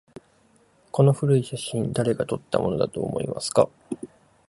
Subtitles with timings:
[0.91, 3.69] この古い写真、誰が撮ったものだと思いますか？